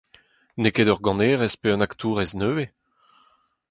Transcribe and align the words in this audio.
N'eo 0.59 0.73
ket 0.75 0.91
ur 0.93 1.01
ganerez 1.05 1.55
pe 1.57 1.67
un 1.73 1.85
aktourez 1.87 2.31
nevez! 2.39 2.69